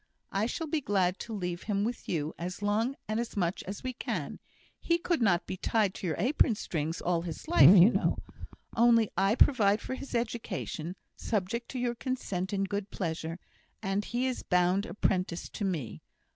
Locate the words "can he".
3.93-4.97